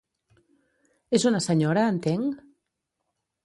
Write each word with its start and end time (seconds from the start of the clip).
És 1.19 1.27
una 1.31 1.43
senyora, 1.49 1.85
entenc? 1.97 2.43